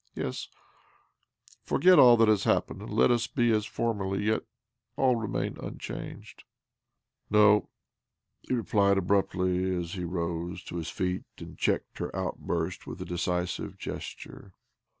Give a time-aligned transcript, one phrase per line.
[0.15, 0.47] Yes,
[1.63, 4.41] forget all that has happened, and let us be as formerly.— let
[4.97, 6.43] all remain unchanged.""
[7.29, 7.69] No,"
[8.41, 13.05] he replied, as abruptly he rose to his feet and checked hier outburst with a
[13.05, 14.53] decisive gesture.